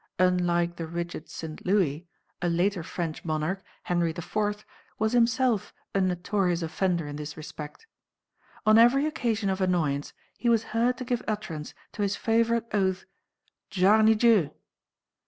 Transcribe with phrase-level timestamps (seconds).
[0.17, 1.63] Unlike the rigid St.
[1.63, 2.07] Louis,
[2.41, 4.65] a later French monarch, Henry IV.
[4.97, 7.85] was himself a notorious offender in this respect.
[8.65, 13.05] On every occasion of annoyance, he was heard to give utterance to his favourite oath
[13.69, 14.49] "Jarnidieu!"